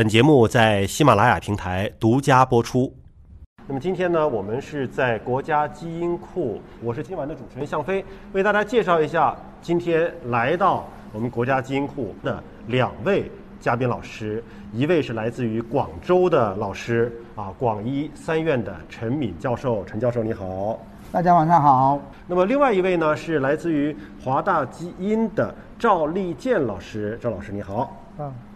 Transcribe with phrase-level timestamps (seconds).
[0.00, 2.90] 本节目在喜马拉雅平台独家播出。
[3.66, 8.02] 那么今天呢，我们是在国家基因库，我是今晚的主持人向飞，
[8.32, 14.42] 为大家介绍一下今天来到我们国家基因库的两位嘉宾老师，
[14.72, 20.78] 一位是来自于广州的老师啊，广医三院的陈敏教授，陈教授你好。
[21.12, 22.00] 大家晚上好。
[22.26, 23.94] 那么另外一位呢是来自于
[24.24, 27.99] 华大基因的赵立健老师，赵老师你好。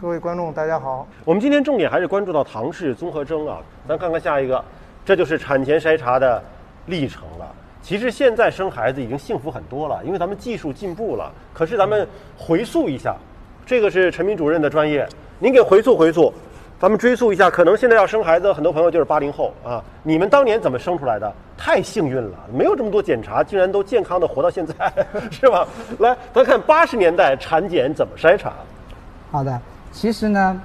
[0.01, 1.07] 各位观众大家好。
[1.25, 3.59] 我们今天重点还是关注到唐氏综合征啊，
[3.89, 4.63] 咱看看下一个，
[5.05, 6.43] 这就是产前筛查的
[6.87, 7.47] 历程了。
[7.83, 11.31] 其实现在生孩子已经幸福很多了，因为咱们技术进步了。
[11.53, 12.07] 可是咱们
[12.37, 13.15] 回溯一下，
[13.67, 15.07] 这个是陈明主任的专业，
[15.39, 16.33] 您给回溯回溯，
[16.81, 21.31] 咱们追溯一下，可能现在要生孩子，很多朋友就是八零后啊，你们当年怎么生出来的？
[21.57, 24.93] 太幸运了，没有这么多检查，竟然都健康的活到现在，
[25.31, 25.67] 是吧？
[25.99, 28.53] 来，咱看八十年代产检怎么筛查。
[29.35, 30.63] 好的，其实呢，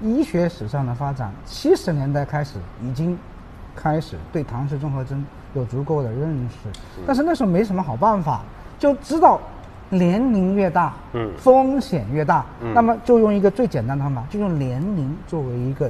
[0.00, 3.16] 医学史上的发展，七十年代开始已经
[3.76, 8.40] 开始对唐氏综合征有足够的认识，但是那时候没什么好办法，
[8.76, 9.40] 就知道
[9.88, 15.88] 年龄越大，嗯，风险越大，那么就用一个最简单的方法，就用年龄作为一个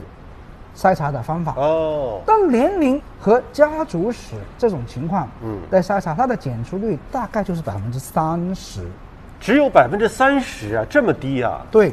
[0.77, 1.55] 筛查的方法。
[1.57, 8.87] 哦，但年龄和家族史这种情况，嗯，来筛查它的检出率大概就是百分之三十。
[9.43, 11.61] 只有百分之三十啊，这么低啊？
[11.69, 11.93] 对，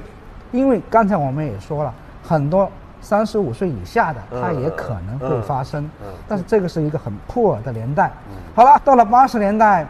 [0.52, 1.92] 因为刚才我们也说了，
[2.24, 2.70] 很多
[3.02, 5.84] 三十五岁以下的，它也可能会发生。
[6.04, 6.14] 嗯。
[6.28, 8.12] 但是这个是一个很破的年代。
[8.30, 8.38] 嗯。
[8.54, 9.84] 好了，到了八十年代，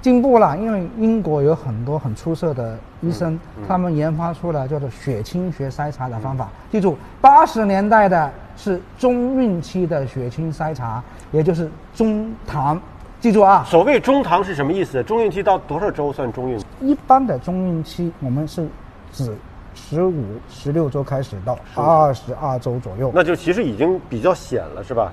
[0.00, 6.48] 进步了，因为英国有很多很出色的医生，他们研发出了叫做血清学筛查的方法。
[6.72, 12.80] 记住，八十年代的是中孕期的血清筛查，也就是中糖。
[13.20, 15.02] 记住啊，所谓中唐是什么意思？
[15.02, 16.58] 中孕期到多少周算中孕？
[16.80, 18.68] 一般的中孕期，我们是
[19.12, 19.36] 指
[19.74, 23.10] 十五、十六周开始到二十二周左右。
[23.14, 25.12] 那就其实已经比较显了，是吧？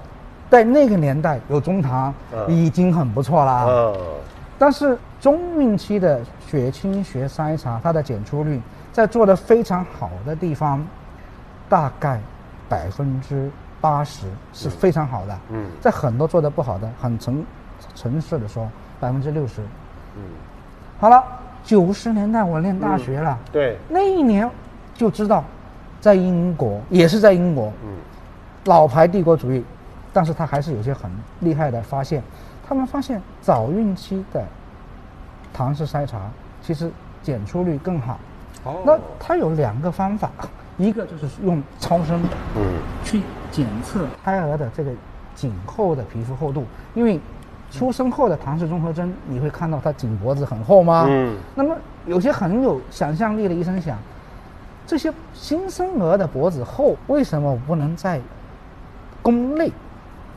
[0.50, 2.14] 在那个年代有中唐，
[2.48, 3.68] 已经很不错了。
[3.68, 3.96] 嗯。
[4.58, 8.62] 但是中孕期的血清学筛查，它的检出率
[8.92, 10.86] 在做的非常好的地方，
[11.68, 12.20] 大概
[12.70, 15.38] 百分之八十是非常好的。
[15.50, 15.66] 嗯。
[15.82, 17.44] 在很多做的不好的，很成。
[17.94, 18.68] 城市的说
[19.02, 19.62] 百分之六十，
[20.16, 20.24] 嗯，
[20.98, 21.22] 好了，
[21.66, 24.48] 九十年代我念大学了，对，那一年
[24.94, 25.44] 就知道，
[26.00, 27.90] 在英国也是在英国，嗯，
[28.66, 29.66] 老牌帝国主义，
[30.14, 31.10] 但是他还是有些很
[31.40, 32.22] 厉害的发现，
[32.68, 34.46] 他们发现早孕期的
[35.52, 36.30] 唐氏筛查
[36.62, 36.92] 其实
[37.24, 38.20] 检出率更好，
[38.64, 40.30] 哦，那他有两个方法，
[40.78, 42.22] 一个就是用超声，
[42.56, 42.62] 嗯，
[43.04, 44.92] 去检测胎儿的这个
[45.34, 47.20] 颈后的皮肤厚度，因为。
[47.78, 51.06] 出生后的唐氏综合征，你会看到他颈脖子很厚吗？
[51.10, 51.36] 嗯。
[51.54, 51.76] 那么
[52.06, 53.98] 有些很有想象力的医生想，
[54.88, 58.20] 这些新生儿的脖子厚，为什么我不能在
[59.22, 59.72] 宫内，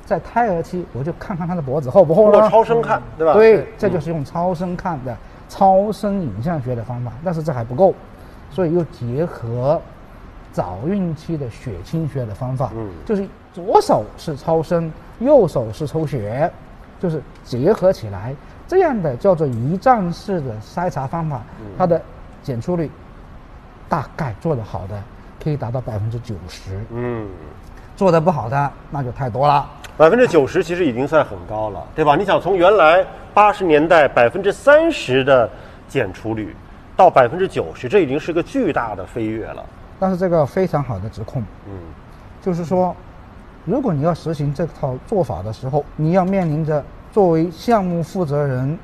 [0.04, 2.48] 在胎儿期我就看看他的脖子厚不厚呢？
[2.48, 3.34] 超声看，对吧？
[3.34, 5.16] 对，这就是用超声看的
[5.48, 7.12] 超声影像学的方法。
[7.24, 7.94] 但是这还不够，
[8.50, 9.80] 所以又结合
[10.50, 16.50] 早孕期的血清学的方法，嗯，就是左手是超声，右手是抽血。
[17.00, 18.34] 就是结合起来，
[18.66, 21.40] 这样的叫做一站式的筛查方法，
[21.78, 22.00] 它的
[22.42, 22.90] 检出率
[23.88, 25.00] 大概做得好的
[25.42, 26.80] 可以达到百分之九十。
[26.90, 27.28] 嗯，
[27.96, 29.68] 做得不好的那就太多了。
[29.96, 32.16] 百分之九十其实已经算很高了，对吧？
[32.16, 35.48] 你想从原来八十年代百分之三十的
[35.88, 36.54] 检出率，
[36.96, 39.64] 到百分之九十，这已经是个巨大的飞跃了。
[40.00, 41.72] 但是这个非常好的指控，嗯，
[42.42, 42.94] 就是说。
[43.68, 48.78] 如果你要实行这套做法的时候，你要面临着作为项目负责人，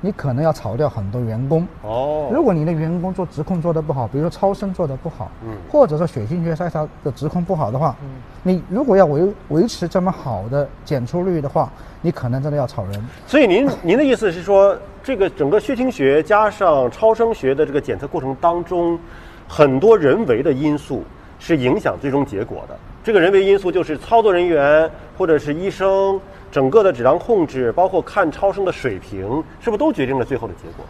[0.00, 1.64] 你可能要炒掉很多员工。
[1.82, 2.28] 哦。
[2.32, 8.08] 如果你的员工做质控做得不好，比如说超声做得不好，嗯，或者说血清学筛查的质控不好的话，嗯，
[8.42, 11.70] 你如果要维维持这么好的检出率的话，
[12.02, 13.08] 你可能真的要炒人。
[13.28, 18.98] 所以您您的意思是说，这个整个血清学加上超声学的这个检测过程当中，
[19.46, 21.04] 很多人为的因素
[21.38, 22.76] 是影响最终结果的。
[23.04, 26.18] 这个人为因素就是操作人员或者是医生，
[26.50, 30.86] 整个的质量控制，包括看超声的水平，是不是都决定了最后的结果？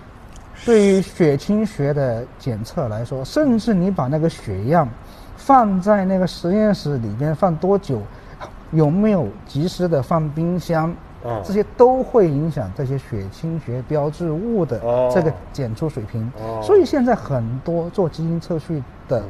[0.64, 4.88] 对于血清学的检测来说，甚至你把那个血样
[5.36, 8.00] 放在那个实验室里边放多久，
[8.70, 10.94] 有没有及时的放冰箱，
[11.42, 14.78] 这些都会影响这些血清学标志物的
[15.12, 16.30] 这个检出水平。
[16.62, 19.20] 所以现在很多做基因测序的。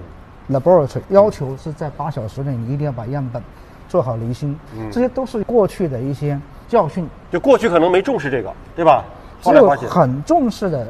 [0.50, 3.42] Laboratory 要求是在八小时内，你一定要把样本
[3.88, 4.58] 做好离心，
[4.90, 6.38] 这些都是过去的一些
[6.68, 7.08] 教训。
[7.30, 9.04] 就过去可能没重视这个，对吧？
[9.42, 10.86] 只有很重视的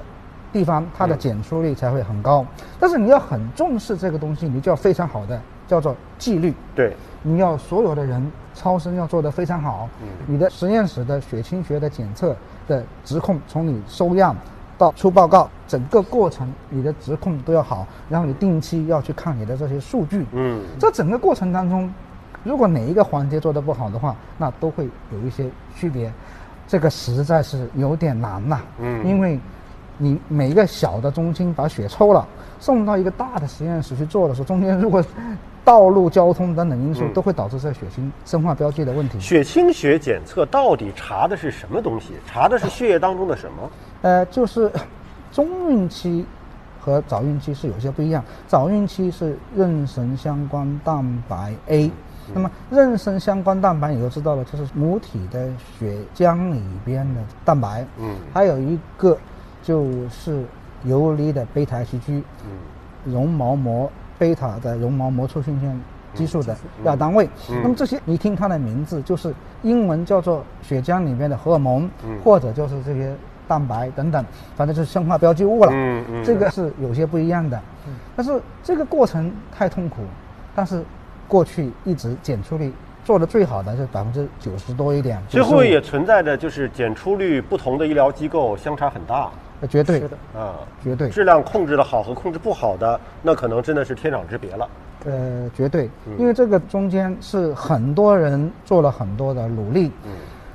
[0.53, 2.47] 地方，它的检出率才会很高。
[2.79, 6.55] 但是你要很重视这个东西，你就要非常好的叫做纪律。
[6.75, 9.89] 对，你要所有的人超声要做得非常好，
[10.27, 12.37] 你的实验室的血清学的检测
[12.69, 14.37] 的质控，从你收样
[14.77, 20.27] 到出报告，整个过程你的质控都要好，然后你定期要去看你的这些数据。
[20.33, 21.93] 嗯，这整个过程当中，
[22.43, 26.13] 如果哪一个环节做得不好的话，那都会有一些区别。
[26.67, 28.61] 这个实在是有点难呐。
[28.79, 29.39] 嗯因为
[29.99, 32.27] 你每一个小的中心把血抽了，
[32.59, 35.05] 送到一个大的实验室去做的时候，中间如果
[35.65, 39.19] 道路交通等等因素嗯都会导致这血清生化标记的问题。
[39.19, 42.13] 血清学检测到底查的是什么东西？
[42.27, 43.71] 查的是血液当中的什么？
[44.03, 44.71] 呃，就是
[45.33, 46.27] 中孕期
[46.79, 48.23] 和早孕期是有些不一样。
[48.47, 51.91] 早孕期是妊娠相关蛋白 A，
[52.35, 57.87] 那么妊娠相关蛋白你都知道了，就是母体的血浆里边的蛋白。
[57.99, 59.17] 嗯还有一个
[59.63, 60.45] 就是
[60.85, 62.59] 游离的贝塔 Hg，嗯
[63.07, 65.81] 绒毛膜贝塔的绒毛膜促性腺
[66.15, 67.29] 激素的亚单位。
[67.51, 73.15] 嗯那么这些你听它的名字，就是英文叫做血浆里面的荷尔蒙，嗯或者就是这些
[73.49, 74.25] 蛋白等等，
[74.57, 75.71] 反正就是生化标记物了。
[75.73, 77.61] 嗯嗯这个是有些不一样的。
[78.17, 80.03] 但是这个过程太痛苦，
[80.55, 80.83] 但是
[81.29, 82.73] 过去一直检出率
[83.05, 85.19] 做的最好的是百分之九十多一点。
[85.29, 89.31] 95最后也存在着就是检出率不同的医疗机构相差很大呃
[89.67, 94.69] 绝对是的啊，绝对质量控制的好和控制不好的，那可能真的是天壤之别了。
[95.05, 100.11] 呃，绝对，嗯因为这个中间是很多人做了很多的努力，嗯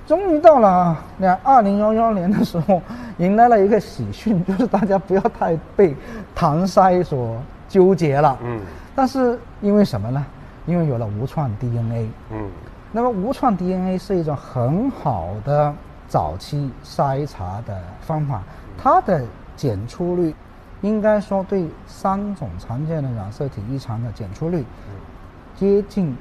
[0.07, 2.81] 终于到了两二零幺幺年的时候，
[3.19, 5.95] 迎来了一个喜讯，就是大家不要太被
[6.33, 8.38] 糖筛所纠结了。
[8.44, 8.59] 嗯
[8.95, 10.25] 但是因为什么呢？
[10.65, 12.50] 因为有了无创 DNA，嗯
[12.91, 15.71] 那么无创 DNA 是一种很好的
[16.07, 18.41] 早期筛查的方法，
[18.81, 20.34] 它的检出率
[20.81, 24.64] 应该说对三种常见的染色体异常的检出率
[25.56, 26.16] 接近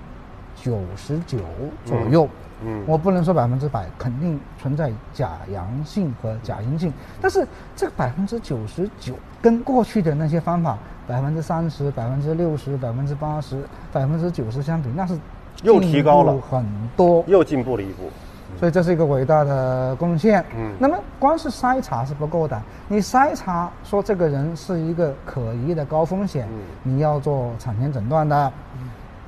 [0.57, 1.39] 九十九
[1.85, 2.25] 左右。
[2.25, 2.29] 嗯
[2.61, 7.47] 嗯我不能说百分之百，肯定存在假阳性和假阴性，但是
[7.77, 10.77] 这个百分之九十九跟过去的那些方法
[11.07, 13.63] 百分之三十、百分之六十、百分之八十、
[13.93, 15.17] 百分之九十相比，那是
[15.63, 16.67] 又提高了很
[16.97, 17.23] 多。
[17.29, 18.11] 又进步了一步。
[18.57, 20.45] 所以这是一个伟大的贡献。
[20.57, 28.53] 嗯那么光是筛查是不够的，你筛查说这个人是一个可疑的高风险，嗯你要做产前诊断的。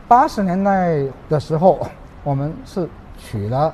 [0.08, 1.78] 八十年代的时候，
[2.24, 3.72] 我们是取了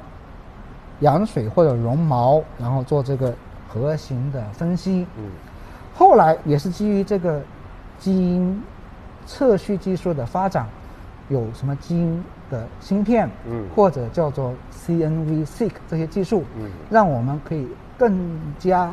[1.00, 3.34] 羊水或者绒毛，然后做这个
[3.68, 5.06] 核型的分析。
[5.18, 5.30] 嗯
[5.94, 7.40] 后来也是基于这个
[7.98, 8.62] 基因
[9.24, 10.66] 测序技术的发展，
[11.28, 17.66] 有什么基因的芯片，嗯或者叫做 CNV-seq 这些技术，嗯让我们可以
[17.98, 18.92] 更加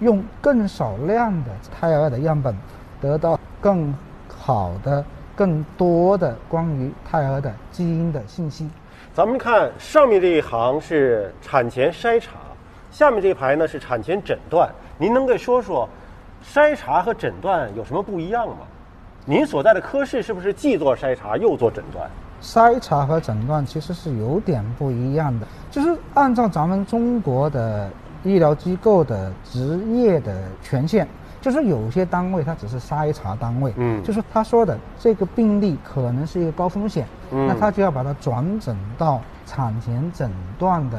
[0.00, 2.54] 用更少量的胎儿的样本，
[3.00, 3.94] 得到更
[4.28, 5.04] 好的、
[5.34, 8.68] 更多的关于胎儿的基因的信息。
[9.14, 12.32] 咱们看上面这一行是产前筛查，
[12.90, 14.70] 下面这一排呢是产前诊断。
[14.98, 15.88] 您能给说说
[16.44, 18.58] 筛查和诊断有什么不一样吗？
[19.28, 22.10] 您所在的科室是不是既做筛查又做诊断？
[22.40, 27.90] 筛查和诊断其实是有点不一样的，就是按照咱们中国的
[28.24, 31.06] 医疗机构的职业的权限，
[31.42, 34.02] 就是有些单位它只是筛查单位，嗯。
[34.02, 37.46] 就是他说的这个病例可能是一个高风险，嗯。
[37.46, 40.98] 那他就要把它转诊到产前诊断的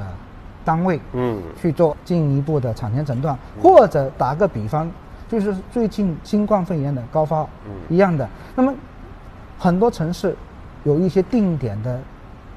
[0.64, 1.42] 单位，嗯。
[1.60, 4.88] 去做进一步的产前诊断，或者打个比方，
[5.30, 8.28] 就是最近新冠肺炎的高发嗯一样的。
[8.56, 8.74] 那么
[9.58, 10.36] 很多城市
[10.84, 12.00] 有一些定点的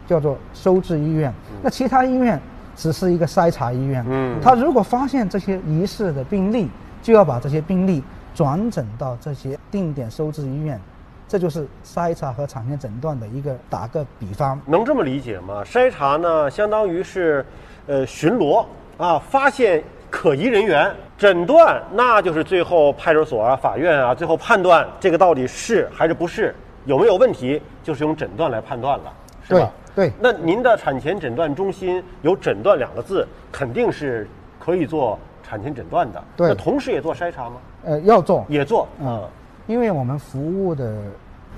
[0.07, 2.41] 叫做收治医院，那其他医院
[2.75, 4.05] 只是一个筛查医院。
[4.09, 6.69] 嗯他如果发现这些疑似的病例，
[7.03, 8.03] 就要把这些病例
[8.35, 10.81] 转诊到这些定点收治医院。
[11.29, 14.61] 这就是筛查和产前诊断的一个打个比方。
[14.67, 15.63] 能这么理解吗？
[15.65, 17.45] 筛查呢，相当于是
[17.87, 18.67] 呃巡逻
[18.99, 26.55] 啊，发现可疑人员；诊断那就是最后派出所啊、法院啊，最后判断这个到底是还是不是，
[26.85, 29.13] 有没有问题，就是用诊断来判断了，
[29.49, 29.73] 是吧？
[29.95, 34.29] 对对那您的产前诊断中心有“诊断”两个字，肯定是
[34.59, 36.23] 可以做产前诊断的。
[36.37, 37.57] 对那同时也做筛查吗？
[37.85, 38.87] 呃，要做，也做。
[39.01, 39.23] 嗯，
[39.67, 40.95] 因为我们服务的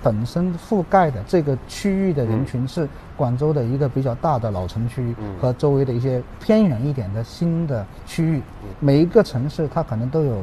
[0.04, 5.34] 本身覆盖的这个区域的人群是广州的一个比较大的老城区嗯。
[5.40, 8.42] 和周围的一些偏远一点的新的区域，
[8.80, 10.42] 每一个城市它可能都有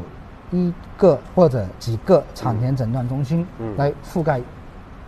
[0.50, 3.77] 一个或者几个产前诊断中心嗯。
[3.77, 4.41] 来覆盖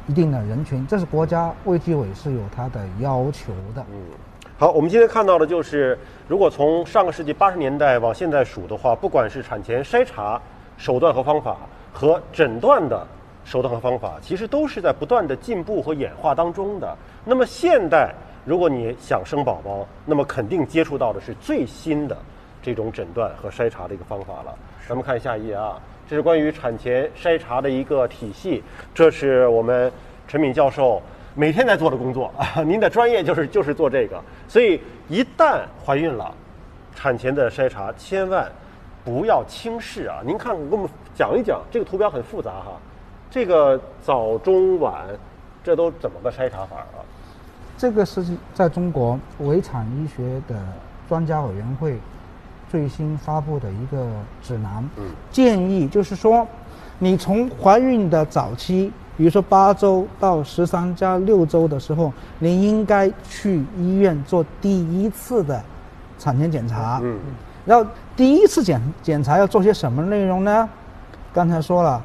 [0.08, 3.84] 一定的人群，这是国家卫计委是有它的要求的。
[3.92, 4.04] 嗯，
[4.60, 10.40] 好，我们今天看到的就是，如果从上个世纪八十年代往现在数的话，不管是产前筛查
[10.78, 11.58] 手段和方法
[11.92, 13.08] 和诊断的
[13.46, 16.98] 手段和方法，其实都是在不断的进步和演化当中的。
[17.26, 18.14] 那么现代，
[18.46, 22.18] 如果你想生宝宝，那么肯定接触到的是最新的
[22.62, 24.54] 这种诊断和筛查的一个方法了。
[24.88, 29.92] 咱们看下一页啊，这是关于产前筛查的一个体系，这是我们
[30.28, 31.02] 陈敏教授
[31.36, 32.62] 每天在做的工作啊。
[32.64, 36.34] 您的专业就是就是做这个，所以一旦怀孕了，
[36.96, 38.52] 产前的筛查千万
[39.06, 40.22] 不要轻视啊！
[40.26, 42.78] 您看，给我们讲一讲这个图标很复杂哈，
[43.34, 44.94] 这个早中晚
[45.64, 47.02] 这都怎么个筛查法啊？
[47.76, 48.24] 这个是
[48.54, 50.56] 在中国围产医学的
[51.10, 51.98] 专家委员会
[52.70, 54.08] 最新发布的一个
[54.44, 56.48] 指南，嗯建议就是说，
[57.00, 65.60] 你从怀孕的早期，比如说八周到十三加六周的时候，你应该去医院做第一次的
[66.20, 67.00] 产前检查。
[67.02, 67.18] 嗯
[67.66, 70.70] 然后第一次检检查要做些什么内容呢？
[71.34, 72.00] 刚才说了，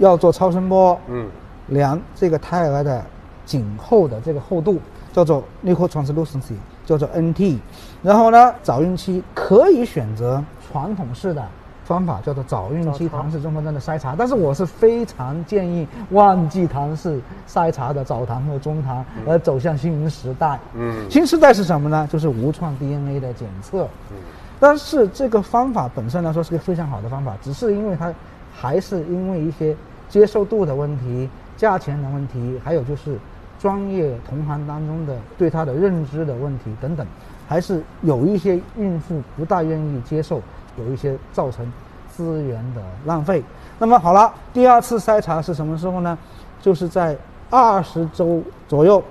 [0.00, 1.28] 要做超声波，嗯
[1.68, 3.00] 量这个胎儿的
[3.46, 4.80] 颈后的这个厚度，
[5.12, 6.54] 叫做 nuchal translucency，
[6.84, 7.58] 叫做 NT。
[8.02, 11.46] 然后呢，早孕期可以选择传统式的
[11.84, 14.14] 方法，叫做早孕期唐氏综合征的筛查。
[14.18, 20.58] 但是我是非常建议忘记唐氏筛查的早唐和中唐，而走向新时代。
[20.74, 22.08] 嗯新时代是什么呢？
[22.10, 23.84] 就是无创 DNA 的检测。
[24.10, 24.16] 嗯
[24.58, 28.12] 但是这个方法本身来说是个非常好的方法，只是因为它
[28.52, 29.74] 还是因为一些
[30.10, 31.26] 接受度的问题、
[31.56, 33.16] 价钱的问题，还有就是
[33.58, 37.06] 专业同行当中的对它的认知的问题等等，
[37.48, 40.42] 还是有一些孕妇不大愿意接受，
[40.76, 41.64] 有一些造成
[42.10, 43.42] 资源的浪费。
[43.78, 46.18] 那么好了，第二次筛查是什么时候呢？
[46.60, 47.16] 就是在
[47.48, 49.02] 二十周左右，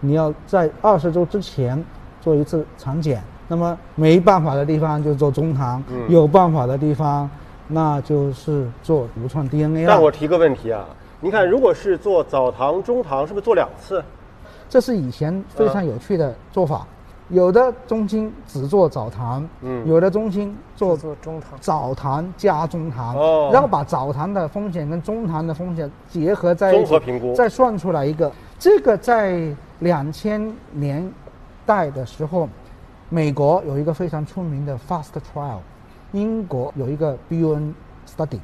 [0.00, 1.82] 你要在二十周之前
[2.20, 3.20] 做一次产检。
[3.48, 7.28] 那么没办法的地方就做中唐，嗯有办法的地方
[7.72, 9.88] 那就是做独创 DNA 了。
[9.88, 10.86] 但我提个问题啊，
[11.20, 14.02] 你看，如果是做早糖、中糖，是不是做两次？
[14.68, 16.86] 这是以前非常有趣的做法，
[17.28, 28.30] 有的中心只做早糖，嗯有的中心做做中堂，早糖加中糖，哦然后把早糖的风险跟中糖的风险结合在一起，综合评估再算出来一个。
[28.58, 31.12] 这个在两千年
[31.66, 32.48] 代的时候，
[33.08, 35.58] 美国有一个非常出名的 FAST trial，
[36.12, 37.72] 英国有一个 BUN
[38.06, 38.38] study，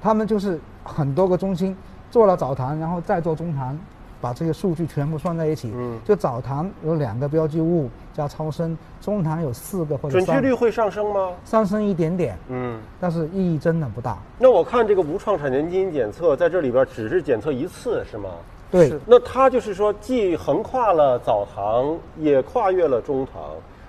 [0.00, 1.76] 他们就是很多个中心
[2.10, 3.78] 做了早唐，然后再做中唐，
[4.20, 5.70] 把这些数据全部算在一起。
[5.74, 11.32] 嗯就早唐有两个标记物加超声，中唐有四个或者准确率会上升吗？
[11.44, 14.18] 上升一点点，嗯，但是意义真的不大。
[14.38, 18.30] 那我看这个无创产前基因检测在这里边只是检测一次是吗？
[18.70, 23.40] 对，那它就是说，既横跨了早唐，也跨越了中唐，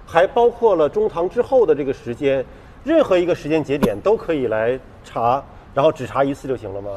[0.05, 2.45] 还包括了中唐之后的这个时间，
[2.85, 6.91] 任何一个时间节点都可以来查，然后只查一次就行了吗？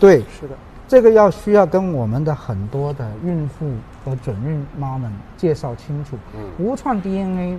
[0.00, 0.54] 对，是的，
[0.88, 3.70] 这个要需要跟我们的很多的孕妇
[4.04, 6.16] 和准孕妈们介绍清楚。
[6.34, 7.56] 嗯无创 DNA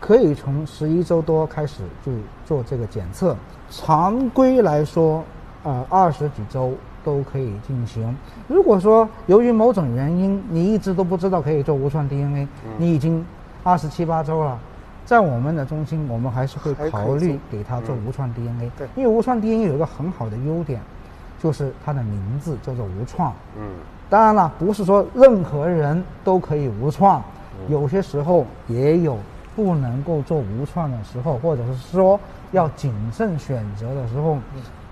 [0.00, 2.10] 可以从十一周多开始就
[2.44, 3.36] 做这个检测，
[3.70, 5.24] 常规来说，
[5.62, 6.72] 呃，二十几周
[7.04, 8.16] 都可以进行。
[8.48, 13.24] 如果说由于某种原因你一直都不知道可以做无创 DNA，、你已经
[13.62, 14.58] 二十七八周了。
[15.08, 20.82] 在我们的中心，我们还是会考虑给他做无创 DNA，、对因为无创 DNA 有一个很好的优点，
[21.42, 23.32] 就是它的名字叫做无创。
[23.56, 23.70] 嗯。
[24.10, 27.24] 当然了，不是说任何人都可以无创，
[27.70, 29.16] 有些时候也有
[29.56, 32.20] 不能够做无创的时候，或者是说
[32.52, 34.36] 要谨慎选择的时候。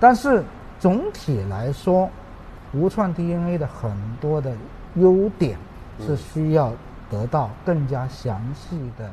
[0.01, 0.43] 但是
[0.81, 2.09] 总体来说，
[2.73, 4.51] 无创 DNA 的很多的
[4.95, 5.59] 优点
[6.01, 6.73] 是需要
[7.11, 9.11] 得到更加详细的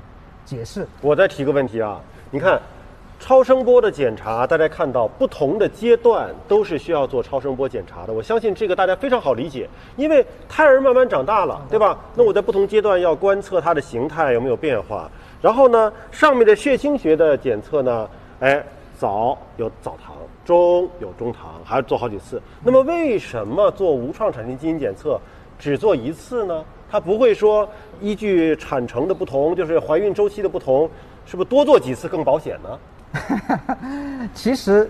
[0.53, 0.87] 解释。
[1.01, 2.61] 我再提个问题啊，你看，
[3.19, 8.13] 超声波的检查，大家看到不同的阶段都是需要做超声波检查的。
[8.13, 11.97] 我相信这个大家非常好理解，因为胎儿慢慢长大了，对吧？
[12.15, 15.09] 那我在不同阶段要观测它的形态有没有变化。
[15.41, 18.63] 然后呢，上面的血清学的检测呢，哎，
[18.97, 22.41] 早有早唐，中有中唐，还要做好几次。
[22.63, 25.19] 那么为什么做无创产前基因检测
[25.57, 26.63] 只做一次呢？
[26.93, 27.67] 它不会说
[27.99, 30.87] 依据产程的不同，就是怀孕周期的不同，
[31.25, 34.29] 是不是多做几次更保险呢？
[34.35, 34.87] 其实，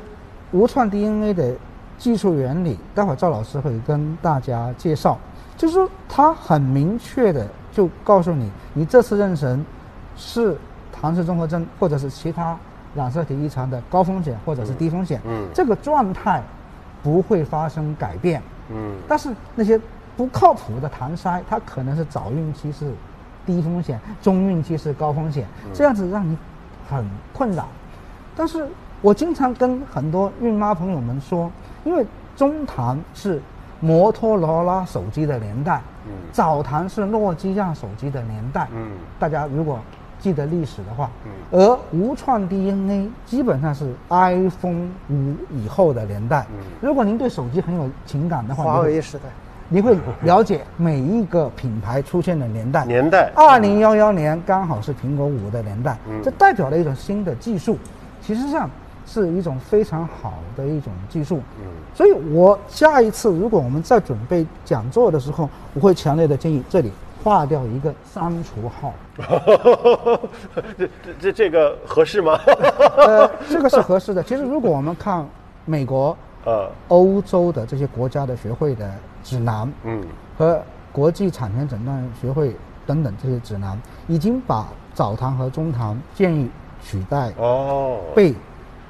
[0.52, 1.56] 无创 DNA 的
[1.98, 5.18] 技术原理，待会儿赵老师会跟大家介绍。
[5.56, 9.58] 就是说，它很明确的就告诉你，你这次妊娠
[10.18, 10.58] 是
[10.92, 12.60] 唐氏综合征或者是其他
[12.94, 16.44] 染色体异常的高风险或者是低风险，嗯这个状态
[17.02, 18.42] 不会发生改变。
[18.70, 19.80] 嗯但是那些
[20.16, 22.92] 不靠谱的唐筛，它可能是早孕期是
[23.46, 26.38] 低风险，中孕期是高风险，这样子让你
[26.90, 27.68] 很困扰。
[28.36, 28.68] 但是
[29.02, 31.52] 我经常跟很多孕妈朋友们说，
[31.84, 32.06] 因为
[32.36, 33.42] 中糖是
[33.80, 36.12] 摩托罗拉手机的年代，嗯。
[36.32, 38.92] 早糖是诺基亚手机的年代，嗯。
[39.20, 39.80] 大家如果
[40.20, 41.32] 记得历史的话，嗯。
[41.52, 46.46] 而无创 DNA 基本上是 iPhone 五以后的年代。
[46.52, 46.60] 嗯。
[46.82, 49.26] 如果您对手机很有情感的话，华为时代，
[49.70, 52.86] 你会了解每一个品牌出现的年代。
[52.86, 57.78] 年代二零幺幺年刚好是苹果五的年代，嗯这代表了一种新的技术，
[58.22, 58.70] 其实上
[59.06, 61.38] 是一种非常好的一种技术。
[61.60, 61.66] 嗯
[61.96, 66.92] 所以我下一次如果我们在准备讲座的时候，我会强烈的建议这里
[67.24, 68.94] 划掉一个删除号。
[70.76, 72.40] 这这这这个合适吗？
[72.98, 74.24] 呃， 这个是合适的。
[74.24, 75.24] 其实如果我们看
[75.66, 78.92] 美国、呃，欧洲的这些国家的学会的
[79.24, 80.04] 指南，嗯
[80.38, 80.62] 和
[80.92, 86.50] 国际产权诊断学会等等这些指南，已经把早糖和中糖建议
[86.84, 88.34] 取代哦，被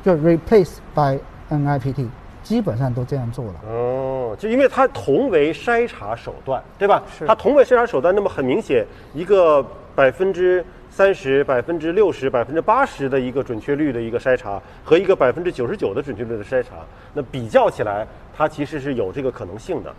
[0.03, 1.17] 就 replace by
[1.49, 2.07] NIPT，
[2.41, 3.53] 基本上都这样做了。
[3.67, 7.01] 哦，就因为它同为筛查手段，对吧？
[7.17, 16.75] 是它同为筛查手段，那么很明显，一个百分之三十、百分之六十、百分之八十的一个准确率的一个筛查，和一个百分之九十九的准确率的筛查，
[17.13, 19.93] 那比较起来，它其实是有这个可能性的。